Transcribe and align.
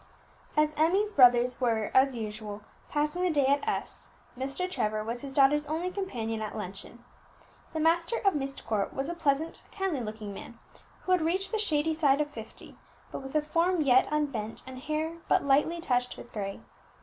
As 0.57 0.73
Emmie's 0.79 1.13
brothers 1.13 1.61
were, 1.61 1.91
as 1.93 2.15
usual, 2.15 2.63
passing 2.89 3.21
the 3.21 3.29
day 3.29 3.45
at 3.45 3.67
S, 3.67 4.09
Mr. 4.35 4.67
Trevor 4.67 5.03
was 5.03 5.21
his 5.21 5.31
daughter's 5.31 5.67
only 5.67 5.91
companion 5.91 6.41
at 6.41 6.57
luncheon. 6.57 7.05
The 7.73 7.79
master 7.79 8.17
of 8.25 8.33
Myst 8.33 8.65
Court 8.65 8.95
was 8.95 9.09
a 9.09 9.13
pleasant, 9.13 9.61
kindly 9.71 10.01
looking 10.01 10.33
man, 10.33 10.57
who 11.03 11.11
had 11.11 11.21
reached 11.21 11.51
the 11.51 11.59
shady 11.59 11.93
side 11.93 12.19
of 12.19 12.31
fifty, 12.31 12.79
but 13.11 13.19
with 13.21 13.35
a 13.35 13.43
form 13.43 13.81
yet 13.81 14.07
unbent 14.09 14.63
and 14.65 14.79
hair 14.79 15.17
but 15.27 15.45
lightly 15.45 15.79
touched 15.79 16.17
with 16.17 16.33
gray. 16.33 16.61